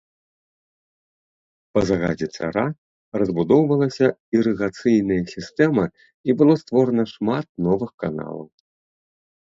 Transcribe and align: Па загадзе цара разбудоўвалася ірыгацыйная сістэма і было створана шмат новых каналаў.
Па 1.77 1.81
загадзе 1.89 2.27
цара 2.39 2.63
разбудоўвалася 3.21 4.07
ірыгацыйная 4.39 5.21
сістэма 5.35 5.85
і 6.31 6.37
было 6.41 6.53
створана 6.63 7.03
шмат 7.17 7.47
новых 7.69 7.91
каналаў. 8.07 8.47